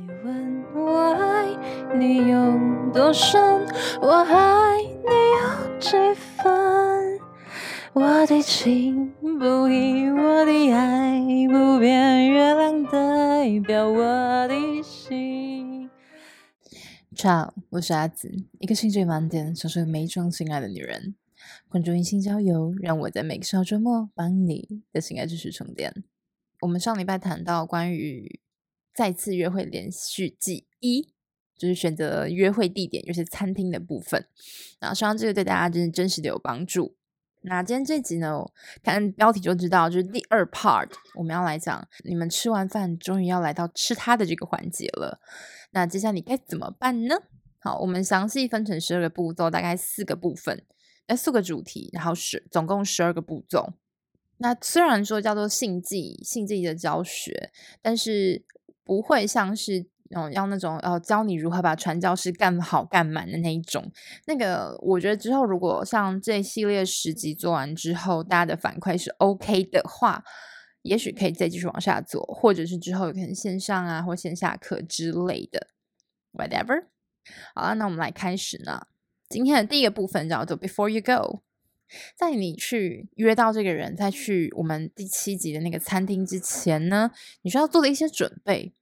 [0.00, 3.38] 你问我爱你有多深，
[4.00, 7.20] 我爱你有几分？
[7.92, 15.90] 我的情不移，我的爱不变，月亮代表我的心。
[17.14, 21.14] Ciao，我是阿紫，一个兴趣满点、享受每一种性爱的女人。
[21.68, 25.92] 关注异性交友，让我在每个小周末帮你的性爱知识充电。
[26.60, 28.40] 我们上礼拜谈到关于
[28.94, 31.12] 再次约会连续记一，
[31.56, 34.26] 就是选择约会地点，就是餐厅的部分。
[34.78, 36.96] 然后希望这个对大家真是真实的有帮助。
[37.42, 38.44] 那今天这集呢，
[38.82, 45.20] 看标题就知道，就是第二 part，我们要来讲你们吃完饭终于要来到吃它的这个环节了。
[45.70, 47.16] 那接下来你该怎么办呢？
[47.60, 50.64] 好，我们详细分成十二个步骤，大概四个部分。
[51.06, 53.72] 那四个主题，然后是总共十二个步骤。
[54.36, 57.50] 那虽然说叫做性技，性技的教学，
[57.82, 58.44] 但是
[58.90, 59.86] 不会像是
[60.16, 63.92] 嗯，要那种要教你如何把传教士干好干满的那一种。
[64.26, 70.24] 那个我觉得之后如果像这系列十集做完之后，大家的反馈是 OK 的话，
[70.82, 75.68] 也许可以再继续往下做，或者是之后有可能线上啊或线下课之类的
[76.32, 76.86] ，whatever。
[77.54, 78.88] 好了，那我们来开始呢。
[79.28, 81.42] 今天的第一个部分叫做 Before you go，
[82.18, 88.74] 在你去约到这个人，在去我们第七集的那个餐厅之前呢，你需要做的一些准备。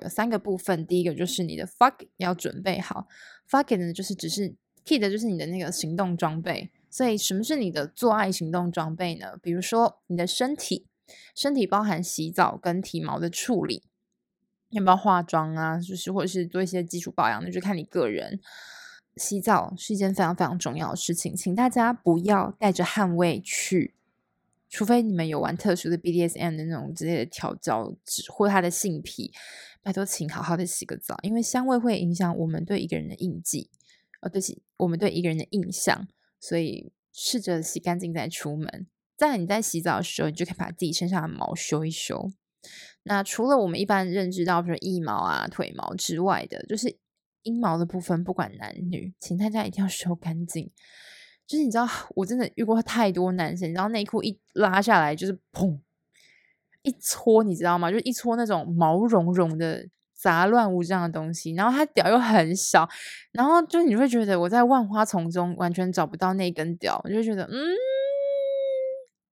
[0.00, 0.86] 有三个部分。
[0.86, 3.06] 第一个就是你的 fuck 要准备好
[3.48, 4.54] ，fuck 呢就是只是
[4.84, 6.70] key 的就是你的那个行动装备。
[6.90, 9.38] 所以什么是你的做爱行动装备呢？
[9.42, 10.86] 比如说你的身体，
[11.34, 13.82] 身体包含洗澡跟体毛的处理，
[14.70, 15.78] 要不要化妆啊？
[15.78, 18.40] 就是或者是做一些基础保养，那就看你个人。
[19.16, 23.94] 洗澡是一件非常非常重要的事情，请大家不要带着汗味去，
[24.70, 27.94] 除非你们有玩特殊的 BDSM 的那种之类的调教，
[28.30, 29.30] 或他的性癖，
[29.82, 33.68] 拜托请好好的洗个澡，因为香味会影响我们对一个人的印记，
[34.20, 36.08] 哦，对起，我们对一个人的印象，
[36.40, 38.86] 所以试着洗干净再出门。
[39.16, 42.30] 在你在洗澡的时候，你就可以把自己身上的毛修一修。
[43.02, 46.96] 那除了我们一般认知到，比如腋毛啊、腿毛之外的，就是。
[47.44, 50.70] 阴毛的部分，不管男女，请大家一定要收干净。
[51.44, 55.80] 就是你知道，我真的遇过太多男生，然后内裤一拉下来，就是砰
[56.82, 57.90] 一撮，你知道吗？
[57.90, 62.88] 就一撮那种毛茸茸的杂乱无章的东西，然后它屌又很小，
[63.32, 67.52] 然后就你会觉得我在万花丛中完全找不到那根屌，我就觉得，嗯，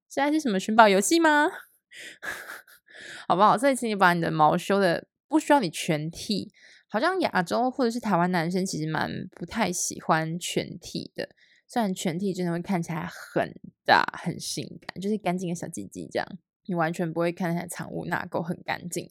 [0.09, 1.49] 现在是什么寻宝游戏吗？
[3.29, 3.59] 好不好？
[3.59, 6.53] 所以请你把你的毛修的，不需要你全剃。
[6.91, 11.29] 好像亚洲或者是台湾男生其实蛮不太喜欢全剃的，
[11.67, 13.53] 虽然全剃真的会看起来很
[13.85, 16.27] 大很性感，就是干净的小鸡鸡这样，
[16.69, 19.11] 你完全不会看起来藏污纳垢，很干净。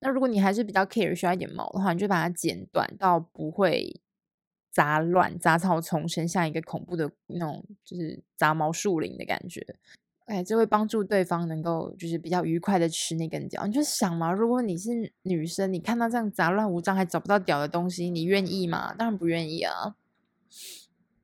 [0.00, 4.00] 那如果你还是比较 care 需要一点毛的话，你就把它剪短到不会
[4.70, 9.64] 杂乱、杂草丛生，像一个恐怖的那种就是杂毛树林的感觉。
[10.26, 13.66] 哎，这会帮助对方能够就是比较愉快的吃那根屌。
[13.66, 18.94] 你就想嘛，如果你是女生，你看到这样杂乱无章还找不到屌的东西，你愿意吗？
[18.94, 19.96] 当然不愿意啊。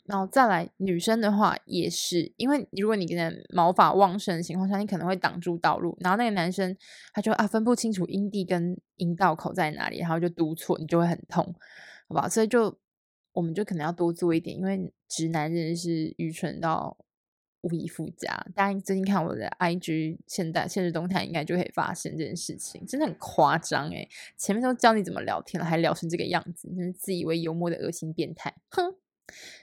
[0.04, 6.76] 然后再来，女生的话也是，因为如果你跟毛发旺盛的情况下，你可能会挡住道路，然后那个男生
[7.12, 11.54] 他就啊分不清楚阴蒂跟阴道口在哪里，然后就读错，你就会很痛，
[12.08, 12.28] 好吧？
[12.28, 12.78] 所以就
[13.32, 16.96] 我们就可能要多做一点，因为直男真的是愚蠢到。
[17.66, 18.28] 无以复加。
[18.54, 28.54] 大家最近看我的 IG 现在现实动态，应该就可以发现这件事情，真的很夸张诶，前面都教你怎么聊天了，还聊成这个样子，真是自以为幽默的恶心变态。
[28.68, 28.94] 哼。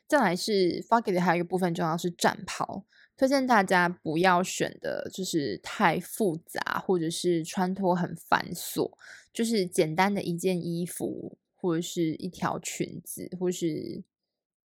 [0.08, 2.86] 再来是 fuck it 的还有一个部分重要是战袍，
[3.16, 8.92] 推荐大家不要选的就是太复杂，或者是穿脱很繁琐，
[9.32, 14.04] 就是简单的一件衣服或者是一条裙子，或是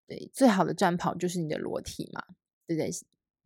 [0.06, 2.24] 对最好的战袍就是你的裸体嘛，
[2.66, 2.90] 对不对？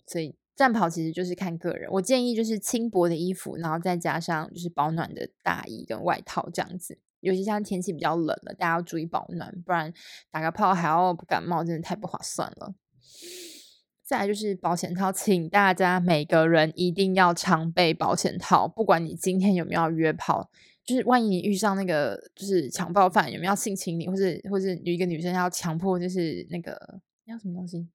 [0.07, 6.99] 所以战袍其实就是看个人，我建议就是轻薄的衣服，然后再加上就是保暖的大衣跟外套这样子。
[7.21, 9.93] 尤其像天气比较冷了，大家要注意保暖，不然
[10.31, 12.75] 打个炮还要不感冒，真的太不划算了。
[14.03, 20.51] 再来就是保险套，请大家每个人一定要常备保险套，不管你今天有没有要约炮，
[20.85, 27.89] 就是万一你遇上那个就是强暴犯有没有性侵你，或是或是有一个女生要强迫就是那个要什么东西，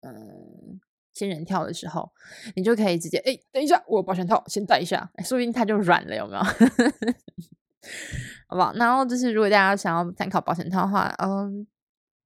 [0.00, 0.80] 嗯。
[1.12, 2.08] 仙人跳的时候，
[2.54, 6.42] 你就可以直接哎，等一下，我保险套先戴一下，说不定它就软了，有没有？
[8.50, 8.72] 好不好？
[8.72, 11.64] 然后就是，如果大家想要参考保险套的话，嗯，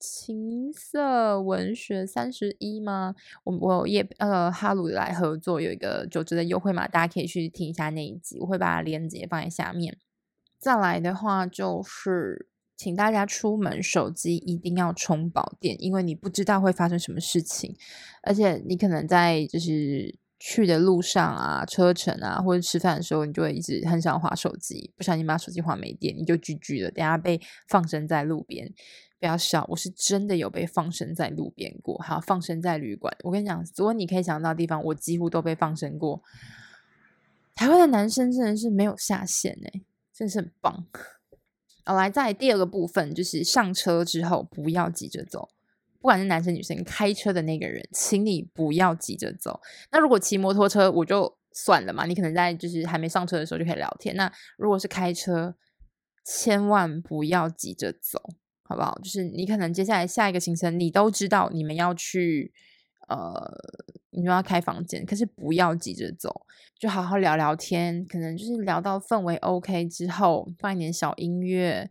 [0.01, 3.15] 情色文学三十一吗？
[3.45, 9.99] 我我也呃哈鲁来合作有一个九折的优惠嘛，大家可以去听一下那一集，我会把链接放在下面。
[10.59, 17.77] 再来的话就是，请大家出门手机一定要充饱电，因为你不知道会发生什么事情，
[18.23, 20.24] 而且你可能在就是。
[20.47, 26.91] 去的路上啊，车程啊，或者吃饭的时候，你就会一直很想划手机，不小心把手机划没电，你就 GG 了。
[26.91, 28.71] 等下被放生在路边，
[29.19, 33.17] 不要笑，我是真的有被放生在路边过，还有放生在旅馆。
[33.23, 36.23] 我跟你讲，所有你可以想到的地方，我几乎都被放生过。
[37.55, 39.81] 台湾的男生真的是没有下限哎，
[40.13, 40.87] 真是很棒。
[41.87, 45.49] 好，来，在第二个部分，就是上车之后不要急着走。
[46.05, 49.59] 不管是男生女生，开车的那个人，请你不要急着走。
[49.91, 54.15] 那如果骑摩托车，我就算了嘛，你可能在就是还没上车的时候就可以聊天。
[54.15, 55.55] 那如果是开车，
[56.23, 58.21] 千万不要急着走，
[58.65, 58.99] 好不好？
[59.03, 62.53] 就是你可能接下来下一个行程，你都知道你们要去，
[63.09, 63.51] 呃，
[64.11, 66.43] 你们要开房间，可是不要急着走，
[66.79, 68.05] 就好好聊聊天。
[68.05, 71.91] 可能就是聊到氛围 OK 之后，放一点小音乐。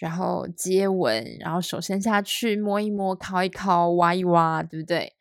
[0.00, 5.12] 然后接吻，然后手伸下去摸一摸，靠一靠，挖一挖，对不对？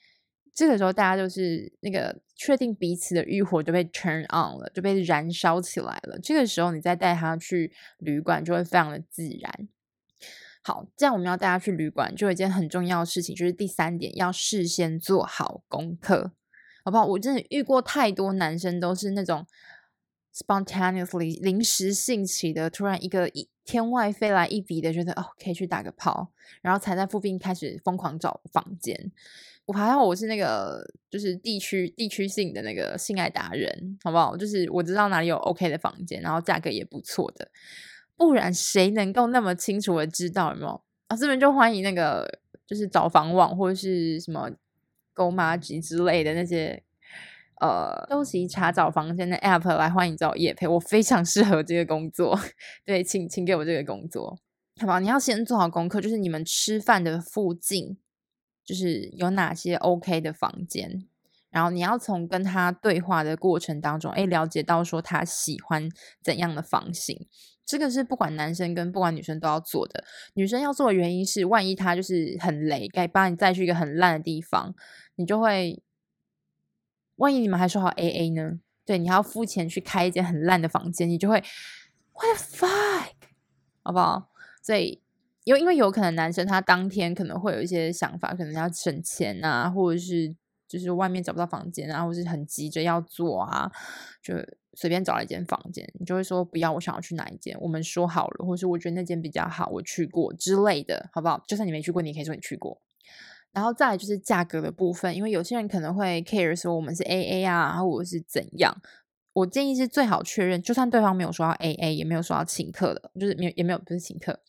[0.55, 6.17] 这个时候大家就是那个确定彼此的欲火就被 turn on 了，就被燃烧起来了。
[6.23, 9.67] 这个时候你再带他去旅馆就会非常的自然。
[10.61, 16.31] 好，这样我们要带他去旅馆，就有一件很重要的事情，就是第三点，要事先做好功课，
[16.85, 17.05] 好不好？
[17.05, 19.45] 我真的遇过太多男生都是那种
[20.33, 23.47] spontaneously 临时兴起的，突然一个一。
[23.65, 26.31] 天外飞来一笔的，觉得哦，可以去打个炮，
[26.63, 29.11] 然后才在附近开始疯狂找房间。
[29.67, 34.35] 我还好，我是那个就是地区地区性的那个性爱达人，好不好？
[34.35, 37.47] 就是我知道哪里有 OK 的房间，然后价格也不错的。
[38.17, 40.81] 不然谁能够那么清楚的知道有没有？
[41.05, 42.27] 啊，这边就欢迎那个
[42.65, 44.49] 就是找房网或者是什么
[45.13, 46.81] GoMaji 之类的那些。
[47.59, 52.39] 呃，收集查找房间的 app 来欢迎找业配，我非常适合这个工作。
[52.85, 54.39] 对，请请给我这个工作，
[54.79, 55.01] 好不好？
[55.01, 57.97] 你要先做好功课，就是你们吃饭的附近，
[58.63, 61.05] 就是有哪些 OK 的房间，
[61.49, 65.89] 然后你要从跟他对话的过程当中，哎，了解到说他喜欢
[66.23, 67.27] 怎样的房型。
[67.65, 70.05] 这个是不管男生跟不管女生都要做的。
[70.33, 74.73] 女生要做的原因是，万一他就是很雷，该帮你再去一个很烂的地方，
[75.15, 75.83] 你就会。
[77.19, 78.59] 万一你们还说好 AA 呢？
[78.85, 81.35] 对，你还要付钱去开一间很烂的房间，你就会
[82.13, 83.11] What the fuck，
[83.83, 84.29] 好不好？
[84.63, 85.01] 所以，
[85.43, 90.35] 因为因为有可能男生他当天可能会有一些想法，可能要省钱啊，或者是
[90.67, 93.71] 就是外面找不到房间啊，或是很急着要做啊，
[94.23, 94.33] 就
[94.73, 97.55] 随便找了一间房间，你就会说不要，我想要去哪一间？
[97.59, 101.43] 我们说好了，或是我觉得那间比较好，我去过之类的，好不好？
[101.47, 102.81] 就算你没去过，你也可以说你去过。
[103.51, 108.75] 然后再来就是价格的部分，因为有些人可能会 care 说我们是 AA 啊，然后我是怎样？
[109.33, 114.39] 我建议是最好确认，就算对方没有说要 AA，也没有说要请客的，就是没有也没有不是请客，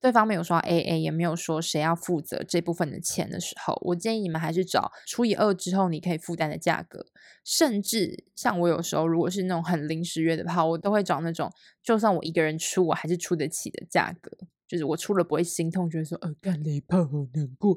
[0.00, 7.06] 对方没有说 AA，也没有说谁要负责这部分的钱的时候，我建议你们还是找除以二之后你可以负担的价格，
[7.44, 11.50] 甚至像我有时候如果是那种很临时约的话，我都会找那种
[11.82, 14.30] 就算我一个人出，我还是出得起的价格。
[14.68, 17.74] 就是我出了不会心痛，觉得说呃干雷炮好难过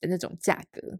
[0.00, 0.98] 的那种价格。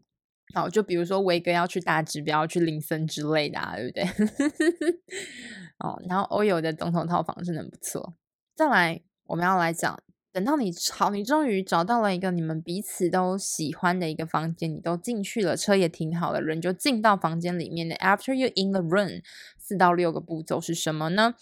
[0.55, 4.05] 好，就比如说维哥要去打指标，去林森之类的啊，对不对？
[5.81, 8.15] 哦，然后欧游的总统套房真的不错。
[8.55, 10.03] 再来，我们要来讲。
[10.33, 17.95] 等到你好，你终于找到了一个你们彼此都喜欢的一个房间，你都进去了，车也停好了，人就进到房间里面的。
[17.97, 19.23] After you in the room，
[19.59, 21.35] 四到六个步骤是什么呢？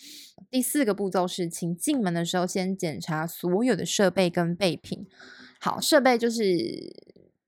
[0.50, 5.06] 第四个步骤是，请进门的时候先检查所有的设备跟备品。
[5.60, 6.44] 好，设备就是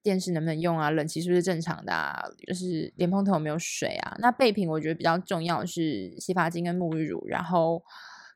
[0.01, 4.17] 电视能不能用啊，冷气是不是正常的啊，就是莲蓬头有没有水啊。
[4.21, 7.83] 那备品我觉得比较重要是洗发精跟沐浴乳，然后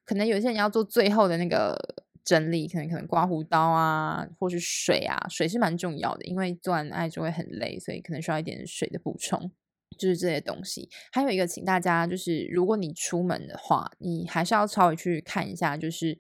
[0.05, 2.05] 可能有些人要做最后的那个。
[2.27, 9.53] 整理可能可能刮胡刀啊，或是水啊，水是蛮重要的，因为做完爱就会很累，所以可能需要一点水的补充，
[9.97, 10.91] 就是这些东西。
[11.13, 16.19] 还有一个，请大家就是，如果你出门的话，你还是要稍微去看一下，就是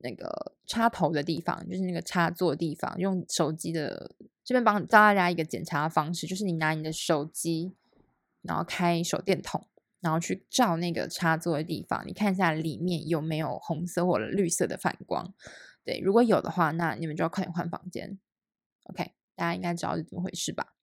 [0.00, 7.72] 那个插头的地方，就是那个插座的地方，用手机的这边帮教大家一个检查方式，就是你拿你的手机，
[8.42, 9.66] 然后开手电筒。
[10.02, 15.32] 然后去照那个插座的地方，你看一下里面有没有红色或者绿色的反光。
[15.84, 18.18] 对，如果有的话，那你们就要快点换房间。
[18.84, 20.74] OK，大家应该知道是怎么回事吧？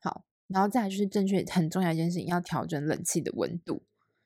[0.00, 3.82] 好，然后再来就是正确很重要一件事情，要调整冷气的温度。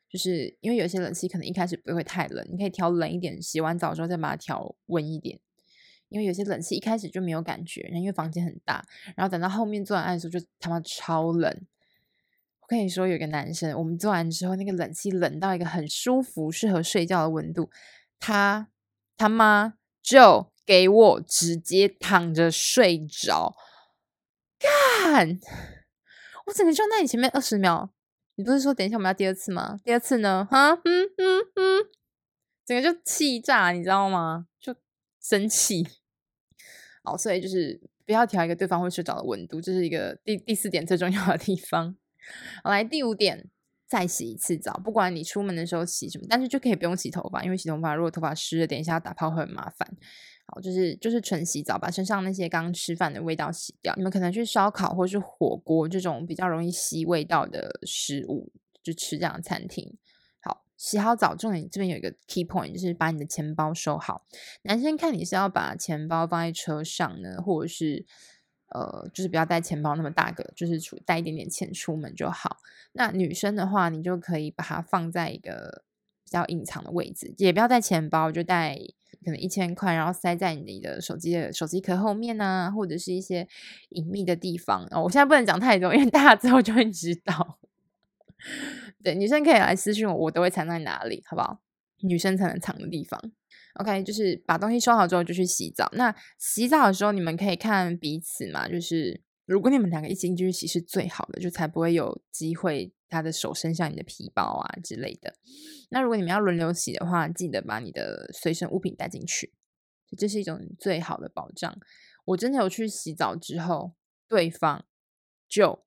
[0.09, 5.38] 就是因为有些冷气可能一开始不会太冷，你可以调冷一点，洗完澡之后再把它调温一点。
[6.09, 8.85] 因为有些冷气一开始就没有感觉，然后因为房间很大，
[9.16, 11.66] 然后等到后面做完爱的时候就他妈超冷。
[12.67, 17.71] 我跟你说，有个男生，我们做完之后，那个冷气冷到一个很舒服、适合睡觉的温度。
[18.19, 18.67] 他
[19.17, 23.55] 他妈就给我直接躺着睡着，
[24.59, 25.39] 干！
[26.47, 27.91] 我整个就在你前面二十秒，
[28.35, 29.79] 你不是说等一下我们要第二次吗？
[29.85, 30.45] 第二次呢？
[30.51, 31.85] 哈，嗯嗯嗯，
[32.65, 34.49] 整个就气炸，你知道吗？
[34.59, 34.75] 就
[35.23, 35.87] 生气。
[37.05, 41.97] 好，所以就是不要调一个对方会睡着的温度，这是一个第第四点最重要的地方。
[42.64, 43.49] 来第五点。
[43.88, 49.88] 再洗一次澡，不管你出门的时候洗什么，但是就可以不用洗头发，因为洗头发如果头发湿了，等一下打泡会很麻烦。
[50.47, 53.95] 好，就是就是纯洗澡，把身上那些刚吃饭的味道洗掉。
[53.95, 58.50] 你们可能去烧烤或是火锅这种比较容易吸味道的食物，
[58.83, 59.97] 就吃这样的餐厅。
[60.40, 64.26] 好，洗好澡，重点这边有一个 key point，就是把你的钱包收好。
[64.62, 68.04] 男生看你是要把钱包放在车上呢，或者是。
[68.69, 72.59] 呃，就是不要带钱包那么大个，就是出带一点点钱出门就好。
[72.93, 75.85] 那女生的话，你就可以把它放在一个
[76.25, 78.77] 比较隐藏的位置，也不要带钱包，就带
[79.25, 83.47] 可能一千块，然后塞在你的手机的手机壳后面啊，或者是一些
[83.91, 84.87] 隐秘的地方。
[84.91, 87.59] 哦，我现在不能讲太多，因为大家之后就会知道。
[89.03, 91.61] 对，女生可以来私信我，我都会藏在哪里，好不好？
[92.01, 93.21] 女生才能藏的地方。
[93.78, 95.87] OK，就是把东西收好之后就去洗澡。
[95.92, 105.35] 那洗澡的时候，你们可以看彼此嘛，就是如果你们两个一起进去洗是最好的，就才不会有机会他的手伸向你的皮包啊之类的。
[105.90, 109.52] 那如果你们要轮流洗的话，记得把你的随身物品带进去，
[110.16, 111.78] 这是一种最好的保障。
[112.25, 113.92] 我真的有去洗澡之后，
[114.26, 114.87] 对方
[115.47, 115.85] 就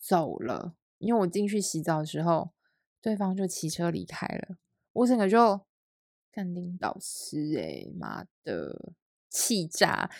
[0.00, 2.52] 走了，因为我进去洗澡的时候，
[3.02, 4.56] 对方就骑车离开了，
[4.94, 5.67] 我整个就。
[6.32, 8.92] 干领导师哎，妈的，
[9.28, 10.10] 气炸！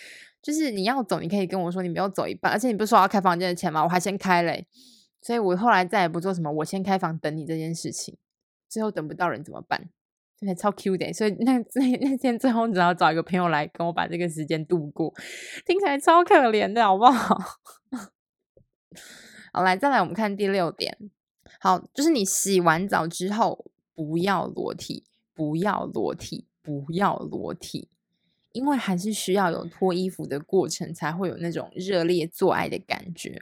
[0.43, 3.83] 就是你要走，你可以跟我说，你不要走一半，而且你不是说要开房间的钱吗？
[3.83, 4.67] 我还先开嘞，
[5.21, 8.17] 所以我后来再也不做什么，我先开房等你这件事情。
[8.69, 9.89] 最后等不到人怎么办？
[10.41, 15.13] 对，超 Q 的，所以那 那那天最后只好找一个朋友来跟我把这个时间度过，
[15.67, 17.37] 听起来超可怜的，好不好？
[19.53, 20.97] 好，来再来，我们看第六点。
[21.61, 25.05] 好，就是你洗完澡之后不要裸体。
[25.39, 27.89] 不要裸体，不要裸体，
[28.51, 33.41] 因为还是需要有脱衣服的过程，才会有那种热烈做爱的感觉。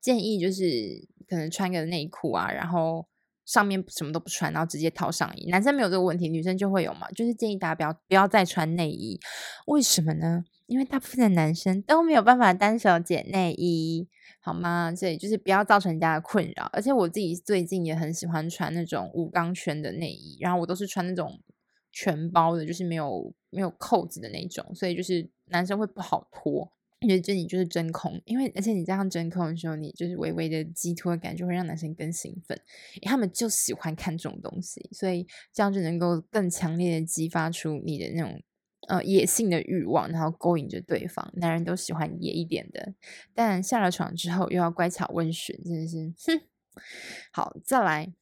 [0.00, 3.06] 建议就是可能穿个内裤啊，然后
[3.44, 5.50] 上面什么都不穿，然后直接套上衣。
[5.50, 7.10] 男生没有这个问题，女生就会有嘛。
[7.10, 9.20] 就是建议大家不要不要再穿内衣，
[9.66, 10.44] 为什么呢？
[10.66, 14.08] 因为大部分的男生都没有办法单手解内衣。
[14.44, 14.94] 好吗？
[14.94, 16.68] 所以就是不要造成人家的困扰。
[16.70, 21.40] 而且我自己最近也很喜欢穿那种无钢圈的内衣，然后我都是穿那种
[21.90, 26.70] 全包的，就是没有没有扣子的那种，所以就是男生会不好脱。
[27.00, 32.58] 因为这里就是真空，因为而且你这样真空的时候，你就是微微的激脱的感觉会让男生更兴奋，
[33.02, 38.40] 他们就喜欢看这种东西，所以这样就能够更强烈的激发出你的那种。
[38.88, 41.32] 呃，野性的欲望，然后勾引着对方。
[41.36, 42.94] 男人都喜欢野一点的，
[43.34, 46.40] 但下了床之后又要乖巧温驯，真的是，哼。
[47.32, 48.12] 好，再来，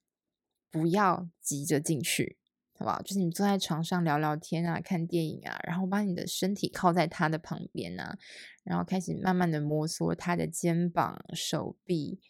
[0.70, 2.36] 不要急着进去，
[2.74, 3.00] 好不好？
[3.02, 8.18] 就是你坐在床上聊聊天啊，看电影啊，然后把你的身体靠在他的旁边啊，
[8.62, 12.20] 然后开始慢慢的摩挲他的肩膀、手臂。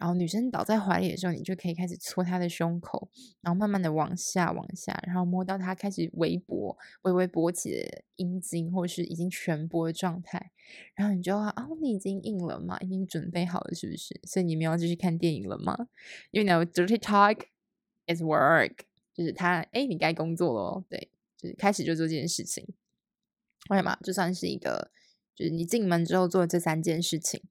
[0.00, 3.08] 然后女生倒在怀里的时候，你就可以开始搓她的胸口，
[3.40, 10.50] 然后慢慢的往下、往下，然后摸到她开始微勃、微微勃起的阴茎，或是已经全勃的状态。
[10.94, 12.76] 然后你就说：“哦，你已经硬了吗？
[12.80, 15.88] 已经准备好了，是不是？”所以你们要继续看电影了吗
[16.32, 17.46] ？You know, dirty talk
[18.06, 18.78] is work，
[19.14, 22.66] 就是他，哎，你该工作了，对，就是开始就做这件事情。
[23.70, 23.96] 为什么？
[24.02, 24.90] 就算是一个，
[25.36, 27.42] 就是你进门之后做这三件事情。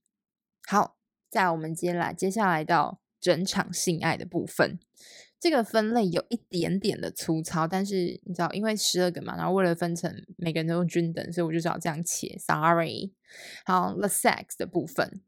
[0.67, 0.97] 好。
[1.33, 4.77] 在我们接下来接下来到整场性爱的部分，
[5.39, 12.37] 这个分类有一点点的粗糙，但是你知道，因为十二个嘛，然后为了分成每个人都均等，所以我就只好这样切。
[12.37, 13.11] Sorry，
[13.65, 15.21] 好，the sex 的部分，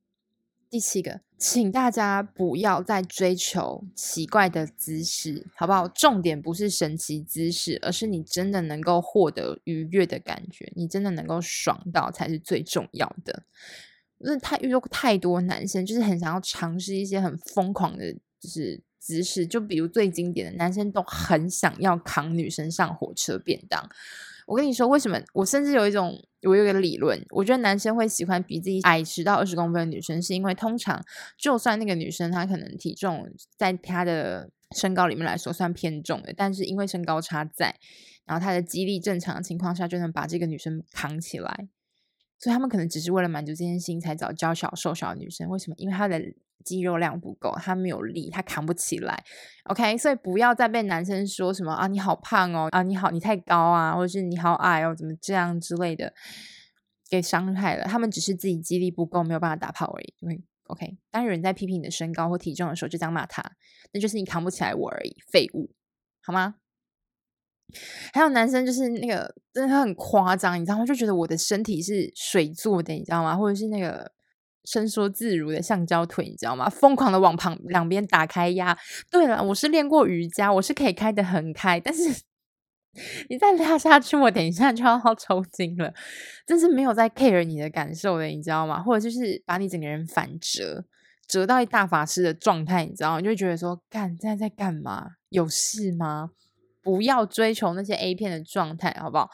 [0.70, 5.88] 第七个，请大家不要再追求奇怪的姿势，好不好？
[5.88, 13.44] 重点不是神奇姿势，而是你真的能够获得愉悦的感觉，你真的能够爽到才是最重要的。
[14.26, 19.46] 就是他遇到太多男生，就是很想要尝试一些很疯狂的，就是姿势。
[19.46, 23.88] 就比如最经典的，男生都很想要扛女生上火车便当。
[24.48, 25.20] 我跟你说，为什么？
[25.34, 31.04] 我甚至有一种，我有一个理论，我觉得男生会喜欢比自己矮十到二十公分的女生，是因为通常
[31.38, 37.76] 就算那个女生她可能体重在她的身高里面来说算偏重的，但是因为身高差在，
[38.26, 41.68] 然后她的肌力正常的情况下，就能把这个女生扛起来。
[42.40, 45.48] 所以他们可能只是为了满足这件事情才找娇小瘦小的女生。
[45.50, 45.76] 为什么？
[45.78, 46.22] 因为她的
[46.64, 49.24] 肌肉量不够，他没有力，他扛不起来。
[49.66, 56.12] OK，所以不要再被男生说什么啊，你好胖哦，啊，你好，你太高啊，或者是你好矮哦，怎么这样之类的，
[57.08, 57.86] 给伤害了。
[57.86, 60.16] 他们只是自己肌力不够，没有办法打炮而已。
[60.22, 63.44] 因为 OK，当有人在批评你的身高或体重的时候，就这样骂他，
[63.94, 65.72] 那就是你扛不起来我而已，废物，
[66.24, 66.56] 好吗？
[68.14, 70.86] 还有男生就是那个真的很夸张，你知道吗？
[70.86, 73.36] 就觉得我的身体是水做的，你知道吗？
[73.36, 74.12] 或者是那个。
[74.68, 76.68] 伸缩自如的橡胶腿，你知道吗？
[76.68, 78.76] 疯狂的往旁两边打开压。
[79.12, 81.80] 对了，我是练过瑜伽，我是可以开得很开。
[81.80, 82.02] 但是
[83.30, 85.94] 你再拉下去，我等一下就要 抽筋了。
[86.48, 88.82] 真是没有在 care 你的感受的，你知道吗？
[88.82, 90.84] 或者就是把你整个人反折，
[91.28, 93.20] 折到一大法师的状态，你知道吗？
[93.20, 95.12] 你就觉得说，干，现在在干嘛？
[95.30, 96.32] 有事吗？
[96.86, 99.32] 不要追求那些 A 片的状态，好不好？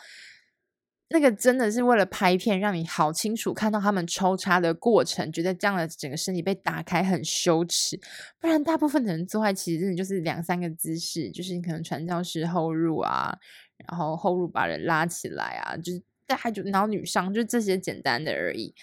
[1.10, 8.00] 那个真的是为了拍片，让你好清楚看到他们抽插的过程，觉得这样的整个身体被打开很羞耻。
[8.39, 13.38] 不然，大部分的人做爱其实真的就是两三个姿势，就是你可能传教士后入啊，
[13.86, 18.74] 然后后入把人拉起来啊，就是大概就然后女上，就这些简单的而已。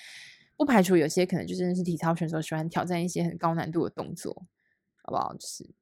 [0.59, 4.45] 不排除有些可能就真的是体操选手喜欢挑战一些很高难度的动作，
[5.03, 5.33] 好不好？
[5.33, 5.77] 就是。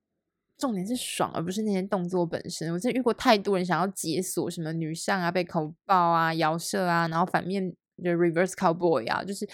[0.59, 2.73] 重点是爽，而不是那些动作本身。
[2.73, 7.71] 我真遇过太多人想要解锁什么女上啊、被口爆啊、摇射啊，然后反面
[8.03, 9.47] 就 reverse cowboy 啊，就是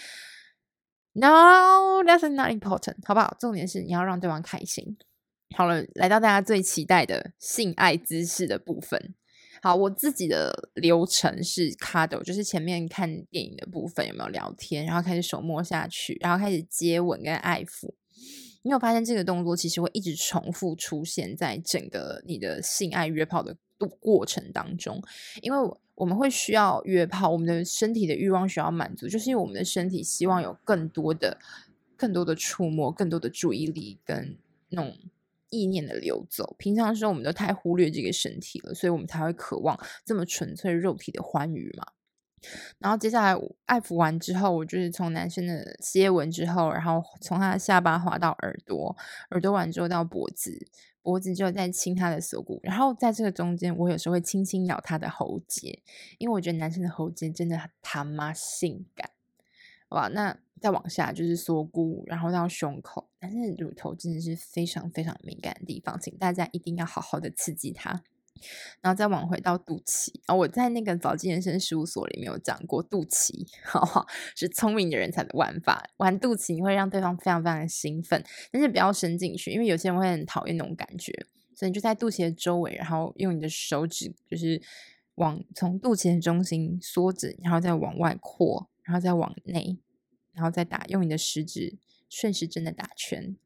[1.13, 3.35] no，that's not important，好不好？
[3.39, 4.97] 重点是你要让对方开心。
[5.55, 9.13] 好了，来到大家最期待的性爱姿势的部分。
[9.61, 17.93] 好，我自己的流程是 cuddle，就是前面看电影的部分有没有聊天，然后开始手摸下去，然后开始接吻跟爱抚。
[18.63, 23.55] 你有发现这个动作其实会一直重复出现在整个你的性爱约炮的
[23.99, 25.01] 过程当中，
[25.41, 25.57] 因为
[25.95, 31.37] 我们会需要约炮，我们的身体的欲望需要满足，就是因为我们的身体希望有更多的、
[31.97, 34.37] 更多的触摸、更多的注意力跟
[34.69, 34.97] 那种
[35.49, 36.55] 意念的流走。
[36.57, 41.85] 平常时候我们都太忽略这个身体了，所以我们才会渴望这么纯粹肉体的欢愉嘛。
[42.79, 48.95] 然后接下来爱抚完之后，我就是从男生的接吻之后，然后从他的下巴滑到耳朵，
[49.31, 50.67] 耳朵完之后到脖子，
[51.01, 55.81] 脖子之后再亲他的锁骨，然后在这个中间，我有时候会轻轻咬他的喉结，
[56.17, 59.09] 因为我觉得男生的喉结真的很他妈性感，
[59.89, 60.07] 好吧？
[60.09, 68.01] 那再往下就是锁骨，然后到胸口，男生的乳头真的是非常非常敏感的地方，请大家一定要好好的刺激他。
[68.81, 81.13] 然后再往回到肚脐啊，我在那个早期人生事务所里面有讲过，肚脐好好是聪明的人才的玩法，玩肚脐你会让对方非常非常的兴奋，但是不要伸进去，因为有些人会很讨厌那种感觉，
[81.55, 84.61] 所以你就在肚脐的周围，然后用你的手指就是
[85.15, 89.77] 往从肚脐的中心缩着，然后再往外扩，然后再往内，
[90.33, 91.77] 然后再打，用你的食指
[92.09, 93.37] 顺时针的打圈。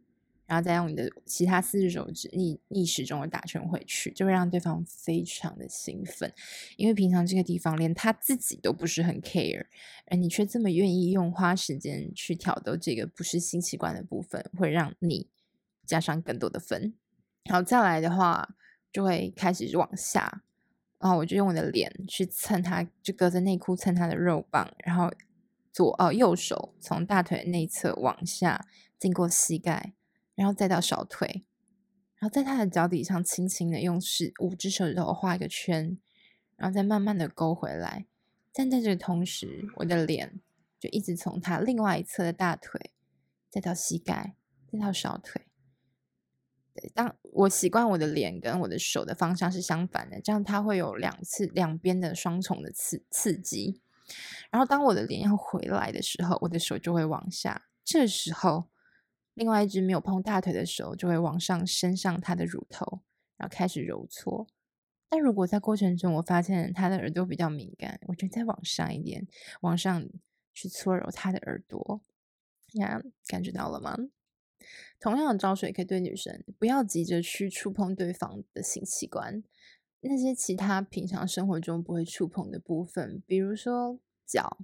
[0.47, 6.33] 然后再用你的其他四只手指逆逆时钟的打圈回去，就会让对方非常的兴奋，
[6.77, 9.65] 因为平常这个地方连他自己都不是很 care，
[10.05, 15.27] 而你却这么愿意用花时间去挑逗这个不是性器官的部分，会让你
[15.86, 16.93] 加上更多的分。
[17.43, 18.55] 然后再来的话，
[18.91, 20.43] 就会开始往下，
[20.99, 25.12] 然后我就用我的脸去蹭他，就隔着内裤蹭他的肉棒，然后
[25.73, 28.65] 左哦右手从大腿内侧往下，
[28.97, 29.93] 经过膝盖。
[30.38, 31.43] 然后再到小腿，
[32.19, 35.97] 然后在他的脚底上轻轻的用十五只手指头画一个圈，
[36.56, 38.06] 然后再慢慢的勾回来。
[38.54, 40.39] 但在这个同时，我的脸
[40.80, 42.91] 就一直从他另外一侧的大腿，
[43.50, 44.36] 再到膝盖，
[44.71, 45.41] 再到小腿。
[46.76, 53.82] 对，当我习惯我的脸跟我的手的方向是相反的，这样它会有两次两边的双重的刺刺激。
[54.52, 57.63] 然后当我的脸要回来的时候，我的手就会往下。
[57.84, 58.69] 这时候。
[59.38, 63.02] 另外一只没有碰大腿的手就会往上伸上他的乳头，
[63.38, 64.47] 然后开始揉搓。
[65.10, 69.28] 但如果在过程中我发现他的耳朵比较敏感，我就再往上一点，
[69.62, 70.10] 往上
[70.56, 72.02] 去搓揉他的耳朵。
[72.73, 73.95] 呀，感觉到了吗？
[75.00, 79.43] 同样的招数也可以对女生，不要急着去触碰对方的性器官，
[80.00, 84.58] 那些其他平常生活中不会触碰的部分，比如说脚，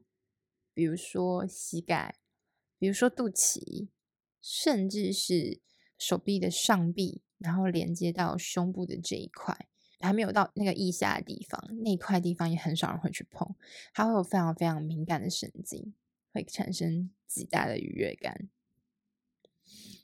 [0.73, 2.15] 比如说膝盖，
[2.79, 3.89] 比如说肚脐。
[4.43, 5.61] 甚至是
[5.97, 9.67] 手臂的上臂，然后连接到胸部的这一块，
[10.01, 13.55] 还没有到那个腋下的地方，那块地方也很少人会去碰，
[13.93, 15.93] 它会有非常非常敏感的神经，
[16.33, 18.49] 会产生极大的愉悦感。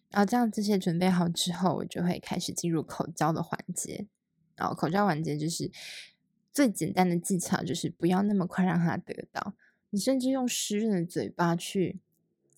[0.10, 4.08] 然后这样这些准备好之后，我就会开始进入口交的环节。
[4.56, 5.70] 然后口交环节就是
[6.54, 9.54] 最简单的技巧，就是不要那么快让它得到，
[9.90, 12.00] 你甚至用湿润的嘴巴去。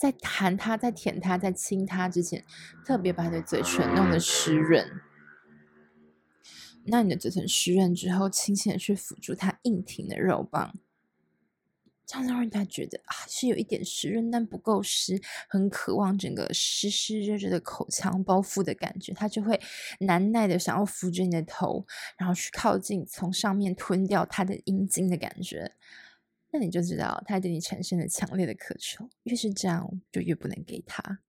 [0.02, 2.44] 在弹它、在舔它、在亲它之前，
[2.84, 4.84] 特别把你的嘴唇弄得湿润。
[6.86, 10.74] 那你的嘴唇湿润之后，轻轻的去抚住它硬挺的肉棒。
[12.08, 19.62] 这样让人家觉得啊，是有一点湿润，但不够湿，很渴望整个湿湿热热的口腔包覆的感觉，他就会
[20.00, 21.86] 难耐的想要扶着你的头，
[22.18, 25.74] 然后去靠近，从上面吞掉他的阴茎的感觉。
[26.52, 31.20] 那你就知道他对你产生了强烈的渴求，越是这样，就越不能给他。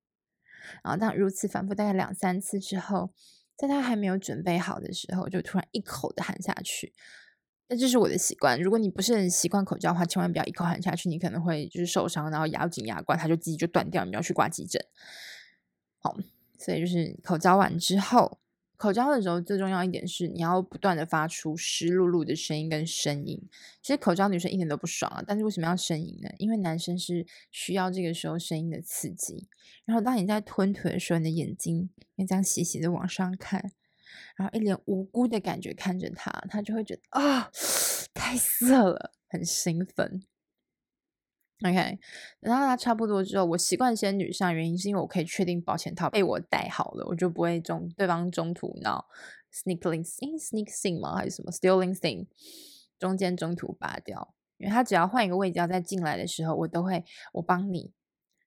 [0.82, 3.12] 然后当如此反复大概两三次之后，
[3.56, 6.92] 在他还没有准备好的时候，就突然一口的含下去。
[7.68, 8.60] 那这是我的习惯。
[8.60, 14.84] 如果你不是很习惯口交的话，千万不要一口含下去，你可能会就是受伤，然后咬紧牙关，它就自己就断掉，你要去挂急诊。
[15.98, 16.16] 好，
[16.58, 18.40] 所以就是口交完之后，
[18.82, 23.40] 口交的时候最重要一点是你要不断的发出湿漉漉的声音跟声音。
[23.80, 26.28] 其实口交女生一点都不爽啊，但是为什么要呻吟呢？
[26.38, 29.46] 因为男生是需要这个时候声音的刺激。
[29.84, 33.70] 然后当你在吞吐的时候，你的眼睛要这样斜斜的往上看。
[34.34, 37.48] 然后一脸无辜的感觉看着他，他就会觉得啊，
[38.12, 40.24] 太色了，很兴奋。
[41.64, 41.98] OK，
[42.40, 49.06] 然后他差不多之后，我习惯先女上，原因是因为我可以确定保险套被我戴好了，我就不会中对方中途闹
[49.52, 51.16] sneaking sneak thing 吗？
[51.16, 52.26] 还是什么 stealing thing？
[52.98, 57.92] 中间中途拔掉，因为他只要换一个位置要再进来的时候，我都会我帮你，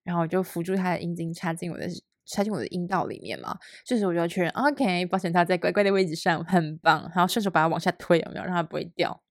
[0.03, 1.87] 然后我就扶住他的阴茎插进我的。
[2.27, 7.03] 插进我的阴道里面嘛，这时候我就要确认，OK，保险套在乖乖的位置上，很棒。
[7.13, 9.21] 然后顺手把它往下推，有没有让它不会掉？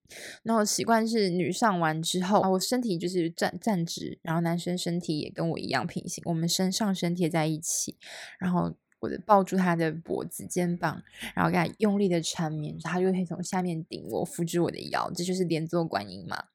[0.43, 7.97] 那我习惯是女上完之后，我身体就是站站直，然后男生身体也跟我一样平行，我们身上身贴在一起，
[8.39, 11.01] 然后我的抱住他的脖子、肩膀，
[11.35, 16.45] 然后给他用力的缠绵，他就可以从下面顶我，扶住我的腰，这就是连坐观音嘛。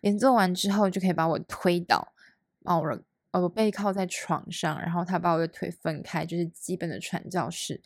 [0.00, 2.12] 连坐完之后，就可以把我推倒，
[2.62, 3.02] 把我。
[3.34, 7.80] 我背靠在床上，然后他把我的腿分开，就是基本的传教士。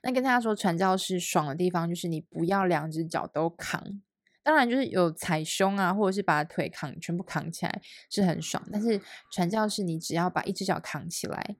[0.00, 4.00] 那跟大家说，传教士爽的地方就是你不要两只脚都扛，
[4.42, 8.62] 当然就是有踩胸啊，或者是把腿扛全部扛起来是很爽。
[8.72, 9.00] 但是
[9.30, 11.56] 传教士你只要把一只脚扛起来。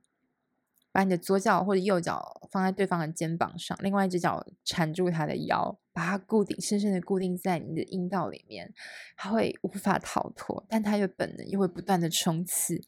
[0.94, 8.74] 把你的左脚或者右脚放在对方的肩膀上，另外一只脚缠住他的腰，把它固定，深深的固定在你的阴道里面，
[9.16, 12.78] 他会无法逃脱，但他又本能又会不断的冲刺。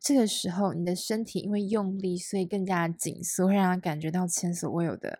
[0.00, 5.18] 这个时候，你的身体因为用力，所以更加紧缩，会让他感觉到前所未有的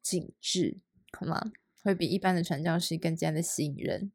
[0.00, 0.78] 紧致，
[1.12, 1.52] 好吗？
[1.86, 4.10] 会比一般的传教士更加的吸引人。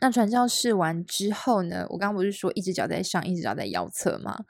[0.00, 1.86] 那传教士完之后呢？
[1.90, 4.44] 我刚刚不是说一只脚在上，一只脚在腰侧吗？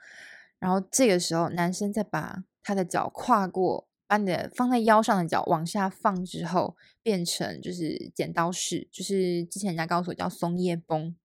[0.59, 11.15] 然后这个时候，男生再把他的脚跨过，把你的放在腰上的脚往下放之后，变成就是剪刀式，就是之前人家告诉我叫松叶绷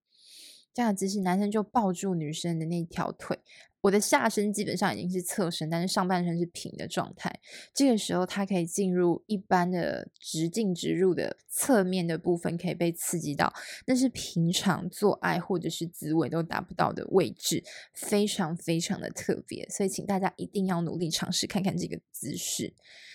[0.73, 3.39] 这样的姿势，男生就抱住女生的那条腿。
[3.87, 7.33] 我的下身基本上已经是侧身，但是上半身是平的状态。
[7.73, 13.53] 这个时候，它可以进入一般的直进直入的侧面的部分，可以被刺激到，
[13.87, 17.63] 那是平常做爱或者是滋味都达不到的位置，
[17.95, 19.65] 非常非常的特别。
[19.69, 22.75] 所以，请大家一定要努力尝试看看这个姿势。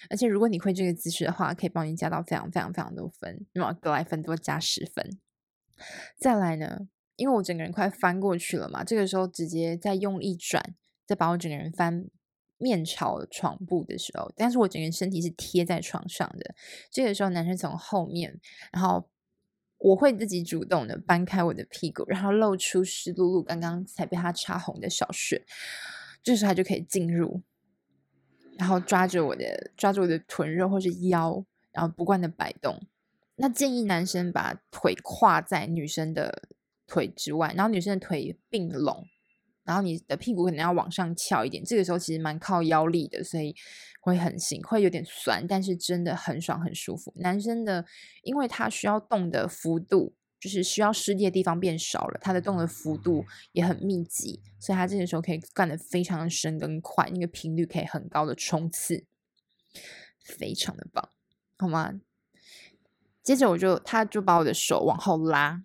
[0.10, 5.20] 而且，如果你会这个姿势的话，可以帮你加到非常非常非常多分，那么格莱芬多加十分。
[6.18, 6.88] 再来呢？
[7.22, 10.74] 因为我整个人快翻过去了嘛，这个时候直接再用力转，
[11.06, 12.08] 再把我整个人翻
[12.58, 16.56] 面朝床部的时候，但是我整个人身体是贴在床上的。
[16.90, 18.42] 这个时候男生从后面，
[18.74, 19.08] 然后
[19.78, 25.46] 我会自己主动的搬开我的屁股，然后露出湿漉漉刚刚才被他擦红的小穴，
[26.24, 27.44] 这时候他就可以进入，
[28.58, 32.82] 然后抓着我的抓着我的臀肉或是腰，然后不断的摆动。
[33.36, 36.42] 那建议男生把腿跨在女生的。
[36.92, 39.08] 腿之外，然后女生的腿并拢，
[39.64, 41.64] 然后你的屁股可能要往上翘一点。
[41.64, 43.56] 这个时候其实蛮靠腰力的，所以
[44.02, 47.14] 会很紧，会有点酸，但是真的很爽，很舒服。
[47.16, 47.86] 男生的，
[48.24, 53.24] 因为他需要动的幅度，就是需要施力的地方变少了，他的动的幅度
[53.54, 59.06] 也很密集，所以他这个时候可以干得非常的深跟快，那个频率可以很高的冲刺，
[60.22, 61.10] 非常的棒，
[61.58, 62.02] 好吗？
[63.24, 65.64] 接着我就，他就把我的手往后拉。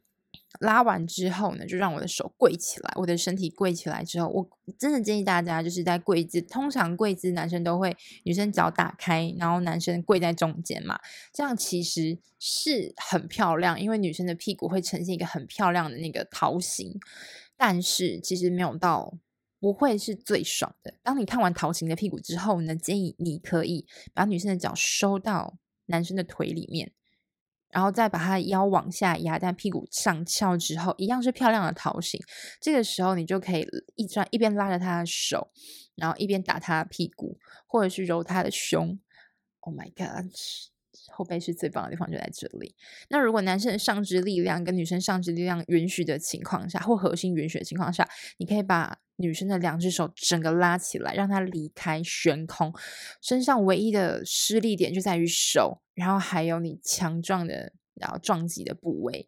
[0.61, 10.99] 拉完之后呢，就让我的手跪起来，我的身体跪起来之后，我真的建议大家就是在跪姿，通常跪姿男生都会，女生脚打开，然后男生跪在中间嘛，
[11.33, 16.99] 这样其实是很漂亮，因为女生的屁股会呈现一个很漂亮的那个桃形，
[17.57, 19.15] 但是其实没有到，
[19.61, 20.95] 不会是最爽的。
[21.03, 26.93] 当你看完桃形的屁股之后呢，建议你可以把女生的脚收到男生的腿里面。
[27.77, 32.19] 然后再把他的腰往下压，但屁股上翘之后，一样是漂亮的桃形。
[32.59, 35.51] 这个时候你就可以一转一边拉着他的手，
[35.95, 38.99] 然后一边打他的屁股，或者是揉他的胸。
[39.61, 40.33] Oh my god！
[41.17, 42.75] 后背是最棒的地方，就在这里。
[43.09, 48.07] 那如果男生的上肢力量跟女生上肢力量允许的情况下，或核心允许的情况下，
[48.39, 52.71] 你可以把女生的两只手整个拉起来，让她离开悬空。
[53.23, 59.27] 身上唯一的施力点就在于手，然后还有你强壮的然后撞击的部位。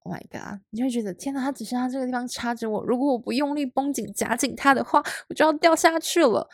[0.00, 0.60] Oh my god！
[0.70, 6.48] 你会觉得天哪，他只剩下这个地方插着我，如果我不用力绷紧夹紧他的话，我就要掉下去了。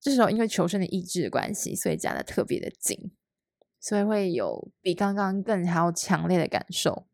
[0.00, 3.12] 这时候因为求生的意志的关系，所以夹得特别的紧。
[3.80, 7.04] 所以会有比刚刚更还要强烈的感受。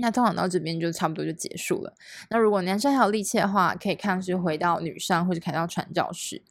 [0.00, 1.94] 那通常到这边就差不多就结束了。
[2.30, 6.42] 那如果男生还有力气的话，可以看是回到女上或者开到传教士。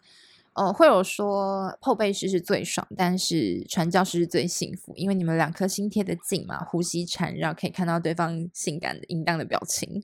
[0.54, 10.04] 呃，会有说后背式是最爽，但是传教士是最幸福，因为你们两颗心贴得近嘛，呼吸缠绕，可以看到对方性感的淫荡的表情。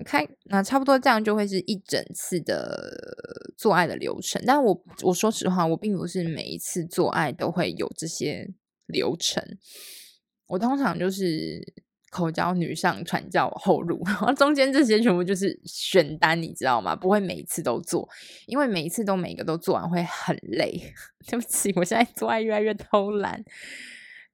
[0.00, 4.42] OK，那差不多这样就会是一整次的做爱的流程。
[4.44, 8.50] 但我我说实话，我并不是每一次做爱都会有这些
[8.86, 9.40] 流程。
[10.48, 11.64] 我通常就是
[12.10, 16.96] 口交、女上、传教、后入，然后中间这些全部就是选单，你知道吗？
[16.96, 18.08] 不会每一次都做，
[18.46, 20.72] 因为每一次都每一个都做完会很累。
[21.28, 23.44] 对不起，我现在做爱越来越偷懒。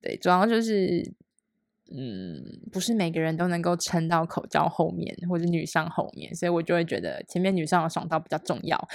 [0.00, 1.12] 对，主要就是。
[1.96, 8.88] 嗯，不是每个人都能够撑到口交后面或者女上后面，所以我就会觉得前面女上的爽到比较重要。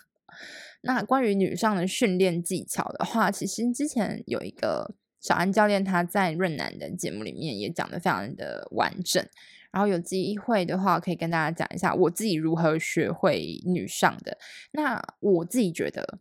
[0.82, 9.22] 那关于女上的训练技巧的话，其实之前有一个小安教练他在润男的节目里面也讲得非常的完整，
[9.70, 14.38] 然后有机会的话可以跟大家讲一下我自己如何学会女上的。
[14.72, 16.20] 那我自己觉得。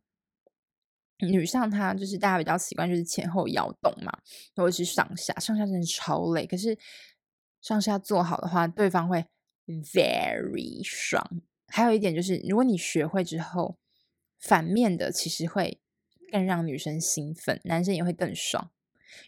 [1.27, 4.11] 女上她就是大家比较习惯就是前后摇动嘛，
[4.55, 6.45] 或者是上下，上下真的超累。
[6.45, 6.77] 可是
[7.61, 9.25] 上下做好的话，对方会
[9.67, 11.41] very 爽。
[11.67, 13.77] 还有一点就是，如果你学会之后，
[14.39, 15.79] 反面的其实会
[16.31, 18.69] 更让女生兴奋，男生也会更爽。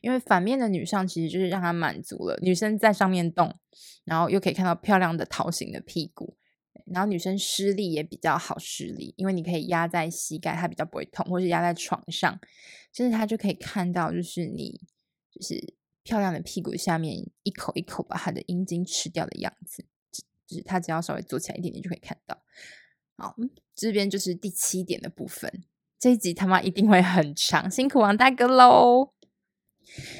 [0.01, 3.55] 因为反面的女上其实就是让她满足了，女生在上面动，
[4.03, 6.35] 然后又可以看到漂亮的桃形的屁股。
[6.85, 12.39] 然后女生施力也比较好施力，因为你可以压在膝盖，它比较不会痛，或是压在床上，
[12.91, 14.81] 就是她就可以看到，就是你
[15.31, 19.85] 就是漂亮的屁股下面一口一口把她的阴茎吃掉的样子，
[20.45, 22.41] 就是她只要稍微坐起来一点点就可以看到。
[23.17, 23.35] 好，
[23.73, 25.63] 这边就是第七点的部分，
[25.97, 29.13] 这一集他妈一定会很长，辛苦王大哥喽。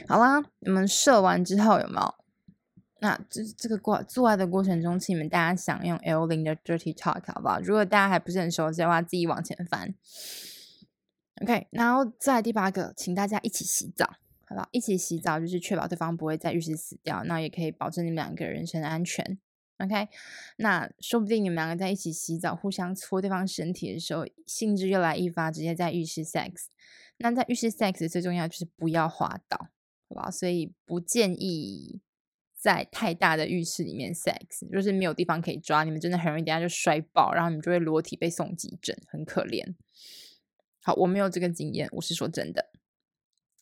[0.07, 2.24] 好啦，你们射完之后有没有？
[3.05, 7.59] 那这这个过做爱的过程中，请你们大家享用 L 零的 Dirty Talk 好不好？
[7.59, 9.93] 如果大家还不是很熟悉的话，自己往前翻。
[11.43, 14.07] OK，然后再第八个，请大家一起洗澡，
[14.47, 14.67] 好不好？
[14.71, 19.37] 一起洗澡就是确保对方不会在浴室死掉，那也可以保证你们两个人身的安全。
[19.77, 20.07] OK，
[20.57, 26.69] 那说不定你们两个在一起洗澡，互相搓对方身体的时候，兴致又来一发，直接在浴室 sex。
[27.19, 29.57] 那在浴室 sex 最重要就是不要滑倒，
[30.09, 30.31] 好不好？
[30.31, 32.01] 所以不建议。
[32.65, 39.75] 在太大的浴室里面 sex，就是没有地方可以抓，你们真的很容易等下就摔爆，然后你们就会裸体被送急诊，很可怜。
[40.81, 42.71] 好，我没有这个经验，我是说真的。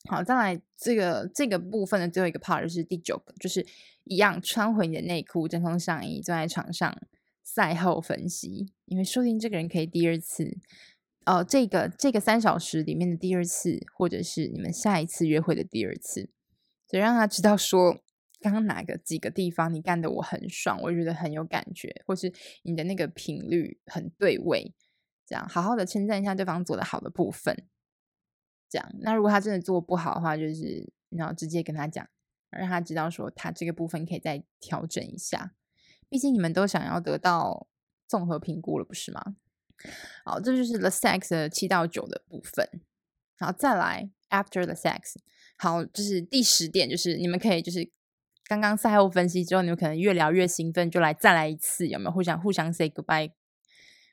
[0.09, 3.67] 好，再来这个这个部分的最后一个 part 就是第九个，就是
[4.05, 6.97] 一样穿回你的内裤，真空上衣，坐在床上，
[7.43, 10.57] 赛后分析，因为说不定这个人可以第二次，
[11.25, 16.29] 哦，这个这个三小时里面的第二次，或者是你们下一次约会的第二次，
[16.87, 18.01] 就让他知道说。
[18.51, 24.73] 刚哪个几个地方你干得我很爽，我觉得很有感觉，或是你的那个频率很对位，
[25.25, 27.67] 这样好好的称赞一下对方做的好的部分，
[28.69, 28.95] 这样。
[28.99, 32.08] 那如果他真的做不好的话，就是然后直接跟他讲，
[32.49, 35.53] 让他知道说他这个部分可以再调整一下。
[36.10, 37.67] 毕竟你们都想要得到
[38.08, 39.36] 综合评估了，不是吗？
[40.25, 42.82] 好，这就是 the sex 的七到九的部分。
[43.39, 45.15] 好，再来 after the sex，
[45.58, 47.91] 好，就是第十点，就是你们可以就是。
[48.45, 52.12] 刚刚赛后分析之后，你们可能越聊越兴奋，就来再来一次，有没有？
[52.12, 53.32] 互相互相 say goodbye，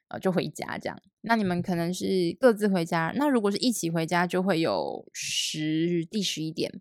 [0.09, 1.03] 呃，就回家这样。
[1.23, 6.81] 那你们可能是各自回家，那如果是一起回家，就会有十第十一点，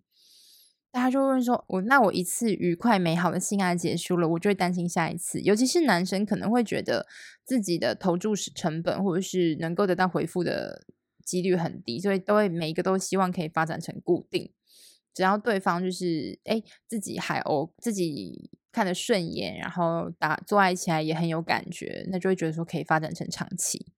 [0.92, 5.42] 大家就问说：我那我一次愉快美好的性爱结束了，我就会担心下一次。
[5.42, 7.06] 尤其是男生可能会觉得
[7.44, 10.86] 自己的投注成本或者是能够得到回复的
[11.26, 14.52] 几率很低，所以都会每一个都希望可以发展成固定。
[15.20, 23.92] 只要对方就是哎，自己还哦，自己看得顺眼，然后打做爱起来也很有感觉，那就会觉得说可以发展成长期。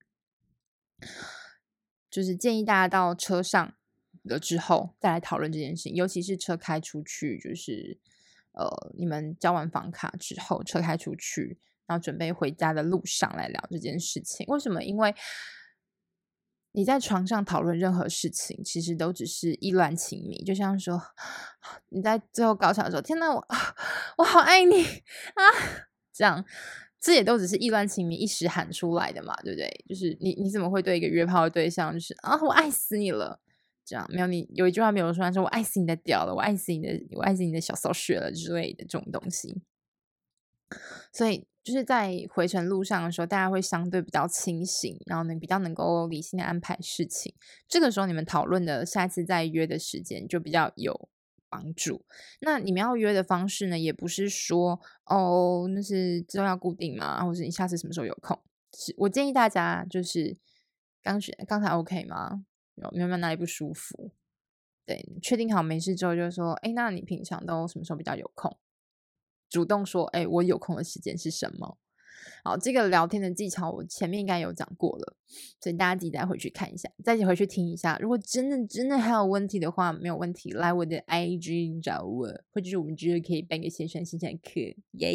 [2.09, 3.75] 就是建议大家到车上
[4.23, 7.99] 了之后再来讨论这件事情，尤其是车开出去，就是
[8.53, 14.43] 呃，你们交完房卡之后，车开出去，然后准备回家的路上来聊这件事情。
[14.47, 14.81] 为什么？
[14.81, 15.13] 因为
[16.73, 21.01] 你在床上讨论任何事情，其实都只是意乱情迷，就像说
[21.89, 23.47] 你在最后高潮的时候，天哪，我
[24.17, 25.43] 我好爱你啊，
[26.13, 26.45] 这样。
[27.03, 29.85] 这也都只是意乱情迷一时喊出来的嘛，对不对？
[29.89, 33.39] 就是你你怎么会对一个约炮的对象，就是啊，我爱死你了，
[33.83, 39.63] 这样没有你有一句话没有说，说我爱死你的屌了，我爱死你的，我爱死你的小骚穴了之类的这种东西。
[41.11, 47.33] 所以就是在回程路上的时候，大家会相对比较清醒，然后呢比较能够理性的安排事情。
[47.67, 51.09] 这个时候你们讨论的下次再约的时间就比较有
[51.49, 52.05] 帮助。
[52.39, 57.23] 那你们要约的方式呢，也不是说哦，那是之后要固定吗？
[57.23, 58.39] 或者你下次什么时候有空？
[58.73, 60.37] 是我建议大家就是
[61.03, 62.45] 刚学刚才 OK 吗？
[62.75, 64.11] 有没有哪里不舒服？
[64.85, 68.57] 对，确定好没事之后，就说，哎，那你平常都什么时候比较有空？
[69.51, 71.77] 主动说，哎，我有空的时间是什么？
[72.43, 75.15] 好，这个聊天的技巧我前面应该有讲过了，
[75.59, 77.99] 所以大家自己再回去看一下，再一起回去听一下。
[78.01, 84.59] 如果真的真的还有问题的话，没有问题，来我的 IG 找我，或者是我们直接可以办个线上线下课，
[84.91, 85.13] 耶、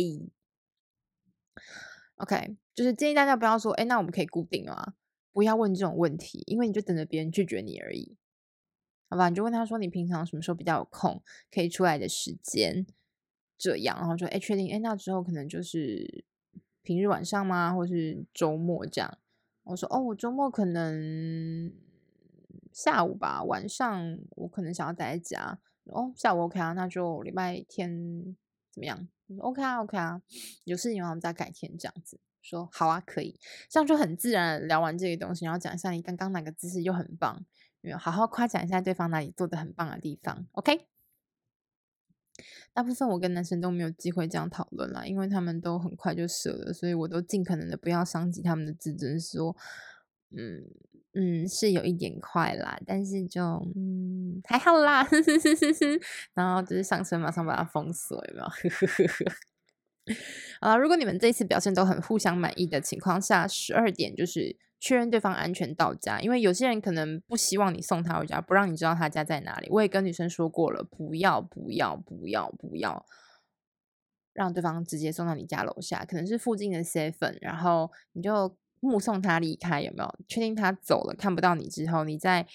[2.16, 4.94] OK，就是建议大家不要说，哎，那我们可以固定吗？
[5.32, 8.16] 不要问这种问题，因为你就等着别人拒绝你而已，
[9.08, 9.28] 好吧？
[9.28, 12.86] 你就问他说，你平常什么时候比较有空，可以出来的时间，
[13.58, 16.24] 这样，然后说，哎，确定，哎，那之后可能就是。
[16.82, 17.74] 平日晚上吗？
[17.74, 19.18] 或是周末这样？
[19.64, 21.74] 我说哦，我周末可能
[22.72, 25.58] 下午吧，晚上我可能想要待在家。
[25.86, 28.36] 哦，下午 OK 啊，那就礼拜天
[28.70, 29.08] 怎么样
[29.40, 30.22] ？OK 啊，OK 啊，
[30.62, 32.20] 有事情我们再改天这样子。
[32.40, 33.36] 说好啊，可以，
[33.68, 37.44] 这样就很自然聊完这个东西，然后讲一下你刚刚哪个姿势又很棒，
[37.80, 40.95] 有没有好好夸奖一下对方哪里做得很棒的地方？OK。
[42.72, 49.56] 大部分我跟男生都没有机会这样讨论啦，因为他们都很快就舍了，所以我都尽可能的不要伤及他们的自尊，说，
[50.36, 50.64] 嗯
[51.14, 53.42] 嗯，是有一点快啦，但是就
[53.74, 55.06] 嗯还好啦，
[56.34, 58.46] 然后就是上车马上把它封锁，有没有？
[58.46, 59.36] 呵呵呵呵。
[60.60, 64.56] 啊，如果你们这一次表现都很互相满意的情况下，十二点就是。
[64.78, 69.68] 确认对方安全到家，因为有些人可能不希望你送他回家，不让你知道他家在哪里。
[69.70, 73.06] 我也跟女生说过了，不要不要不要不要
[74.32, 80.18] 让对方直接送到你家楼下，可能是附近的 seven，然后你就目送他离开，有没有？
[80.28, 82.46] 确定他走了看不到你之后，你再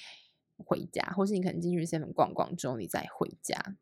[0.58, 3.76] 回家，或是你可能进去 seven 逛逛之后你再回家。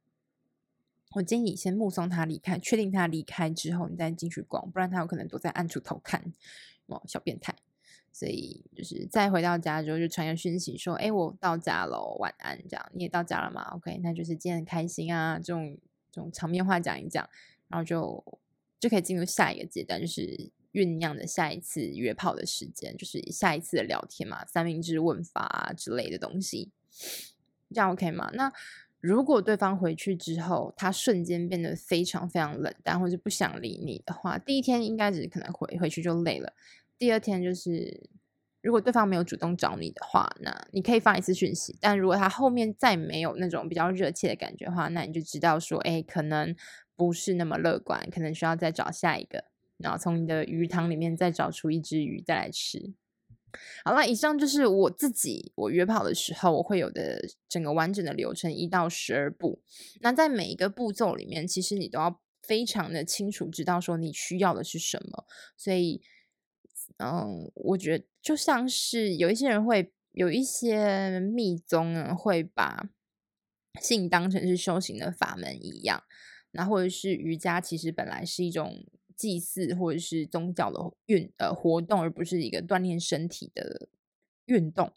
[1.16, 6.32] 我建议你先目送他离开，确定他离开之后，你再进去逛，不然他有可能躲在暗处偷看，
[6.86, 7.54] 哦，小变态。
[8.12, 15.78] 所以就是再回到家之后，就传个讯息说：“哎，我到家了，晚安。”这样你也到家了吗？OK，那就是今天很开心啊，这种
[16.12, 17.28] 这种场面话讲一讲，
[17.68, 18.24] 然后就
[18.80, 26.72] 就可以进入下一个阶段，就是酝酿的下一次约炮的时间，就是下一次的聊天嘛，三明治问法啊之类的东西，
[27.74, 28.30] 这样 OK 吗？
[28.34, 28.52] 那
[29.00, 36.52] 如果对方回去之后，他瞬间变得非常非常冷淡，或者不想理你的话，第一天应该只是可能回回去就累了。
[37.00, 38.10] 第二天就是，
[38.62, 41.78] 如果对方没有主动找你的话，那你可以发一次讯息。
[41.80, 46.54] 但如果他后面再没有那种比较热切的感觉的话，那你就知道说，哎，可能
[46.98, 49.46] 不是那么乐观，可能需要再找下一个，
[49.78, 52.94] 然后从你的鱼塘里面再找出一只鱼再来吃。
[53.86, 59.62] 好了，以上就是我自己我约炮的时候我会有的整个完整的流程，一到十二步。
[60.02, 66.02] 那在每一个步骤里面，其实你都要非常的清楚知道说你需要的是什么，所以。
[67.00, 72.90] 嗯，我觉得就像是有一些人会有一些密宗呢，会把
[73.82, 76.04] 性当成是修行的法门一样，
[76.52, 78.86] 那或者是瑜伽其实本来是一种
[79.16, 83.88] 祭祀或者是宗教的运呃活动，而不是一个锻炼身体的
[84.46, 84.94] 运动。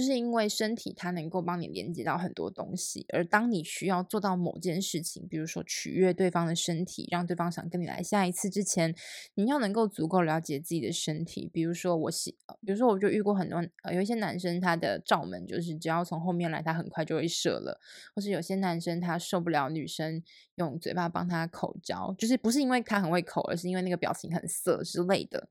[0.00, 8.94] 就是因为身体它能够帮你连接到很多东西，而当你需要做到某件事情，比如说取悦对方的身体，让对方想跟你来下一次之前，
[9.34, 11.50] 你要能够足够了解自己的身体。
[11.52, 12.34] 比如说我喜，
[12.64, 17.78] 比如说我就遇过很多，呃，有一些男生他的罩门就是只要从后面来，他很快就会射了，
[18.14, 20.22] 或是有些男生他受不了女生
[20.54, 25.50] 用嘴巴帮他口交，就是不是因为他很会口，而是因为那个表情很色之类的。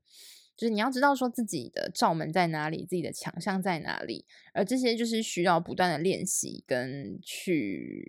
[0.60, 8.06] 就是你要知道说自己的罩门在哪里，自己的强项在哪里，而这些就是需要不断的练习跟去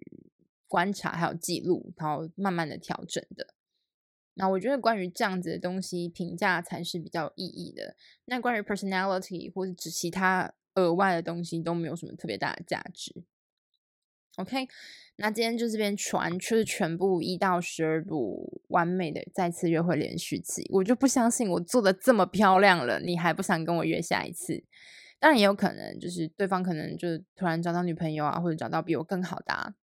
[0.68, 3.54] 观察，还有记录，然后慢慢的调整的。
[4.34, 7.96] 那我觉得关于这样子的东西评价才是比较有意义的。
[8.26, 13.24] 那关于 personality 或者其他额外的东西都没有什么特别大的价值。
[14.38, 14.68] OK，
[15.18, 24.64] 那今天就这边传，就是全部一到十二部完美的再次约会连续剧，我就不相信我做的这么漂亮了，你还不想跟我约下一次？
[25.20, 29.76] 当然也有可能，就是对方可能就突然找到女朋友啊，或者找到比我更好的啊，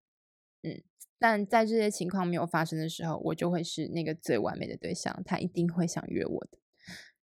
[0.62, 0.82] 嗯，
[1.18, 6.58] 但在这些情况没有发生的时候，我就会是那个最完美的对象，他一定会想约我的。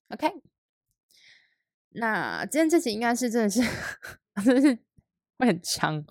[0.08, 0.42] OK，
[1.90, 3.62] 那今天这集应该是真的是，
[4.44, 4.80] 真的是
[5.38, 6.06] 会很长。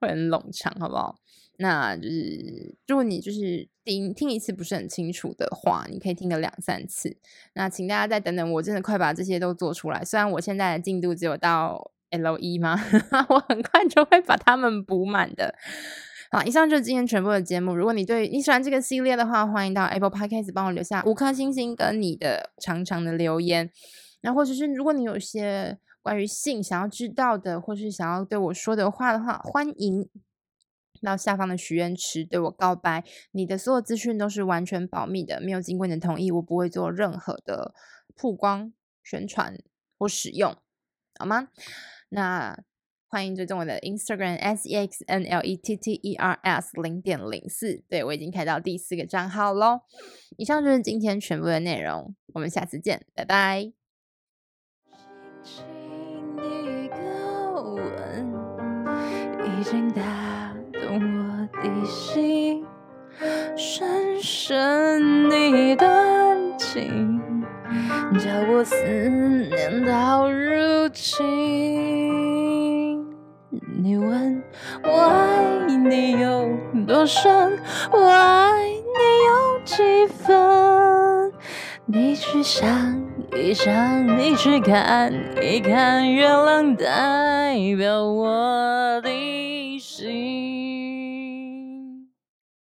[0.00, 1.16] 会很冗长，好不好？
[1.58, 7.16] 那就是如果你就是听听一次不是很清楚的话，你可以听个两三次。
[7.54, 10.02] 那请大家再等等，我真的快把这些都做出来。
[10.02, 12.76] 虽然我现在的进度只有到 L 一吗？
[13.28, 15.54] 我很快就会把它们补满的。
[16.32, 17.76] 好，以上就是今天全部的节目。
[17.76, 23.70] 如果你对你喜欢这个系列的话，欢迎到 Apple Podcast 帮我留下五颗星星跟你的长长的留言。
[24.22, 25.78] 那或者是如果你有些。
[26.02, 30.08] 关于性想要知道的，或是想要对我说的话的话，欢迎
[31.00, 33.04] 到下方的许愿池对我告白。
[33.30, 37.72] 你的所有资讯都是完全保密的，没有经过你的同意，我不会做任何的
[38.16, 38.72] 曝光、
[39.02, 39.56] 宣传
[39.96, 40.56] 或使用，
[41.18, 41.48] 好吗？
[42.08, 42.62] 那
[43.08, 49.82] 欢迎追踪我的 Instagram S E X N L E T T E R S 零点零四，对，我已经开到第四个账号喽。
[50.36, 53.72] 以上就是今天全部的内容，我们下次见，拜拜。
[59.62, 60.02] 已经打
[60.72, 62.66] 动我的心，
[63.56, 67.20] 深深一段情，
[68.18, 72.10] 叫我思念到如今。
[73.80, 74.42] 你问
[74.82, 76.50] 我爱你有
[76.84, 77.56] 多深，
[77.92, 78.74] 我爱你
[79.28, 81.32] 有几分？
[81.86, 82.68] 你去想
[83.36, 89.41] 一想，你去看一看，月亮代表我的。
[89.92, 90.61] 心。